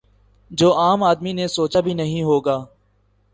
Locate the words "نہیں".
1.93-2.23